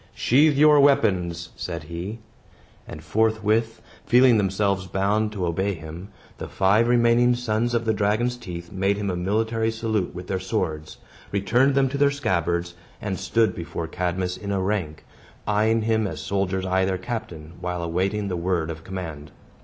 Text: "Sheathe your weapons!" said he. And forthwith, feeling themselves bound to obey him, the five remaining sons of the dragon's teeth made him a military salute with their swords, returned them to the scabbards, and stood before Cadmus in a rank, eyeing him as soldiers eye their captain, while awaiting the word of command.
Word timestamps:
"Sheathe 0.15 0.57
your 0.57 0.79
weapons!" 0.79 1.49
said 1.55 1.83
he. 1.83 2.17
And 2.87 3.03
forthwith, 3.03 3.83
feeling 4.03 4.39
themselves 4.39 4.87
bound 4.87 5.31
to 5.33 5.45
obey 5.45 5.75
him, 5.75 6.07
the 6.39 6.47
five 6.47 6.87
remaining 6.87 7.35
sons 7.35 7.75
of 7.75 7.85
the 7.85 7.93
dragon's 7.93 8.35
teeth 8.35 8.71
made 8.71 8.97
him 8.97 9.11
a 9.11 9.15
military 9.15 9.69
salute 9.69 10.15
with 10.15 10.25
their 10.25 10.39
swords, 10.39 10.97
returned 11.31 11.75
them 11.75 11.87
to 11.87 11.99
the 11.99 12.09
scabbards, 12.09 12.73
and 12.99 13.19
stood 13.19 13.53
before 13.53 13.85
Cadmus 13.87 14.37
in 14.37 14.51
a 14.51 14.59
rank, 14.59 15.05
eyeing 15.45 15.83
him 15.83 16.07
as 16.07 16.19
soldiers 16.19 16.65
eye 16.65 16.83
their 16.83 16.97
captain, 16.97 17.53
while 17.61 17.83
awaiting 17.83 18.27
the 18.27 18.35
word 18.35 18.71
of 18.71 18.83
command. 18.83 19.29